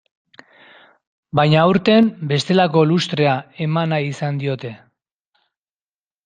Baina 1.39 1.59
aurten 1.65 2.09
bestelako 2.31 2.83
lustrea 2.93 3.35
eman 3.67 3.95
nahi 3.95 4.09
izan 4.15 4.41
diote. 4.45 4.75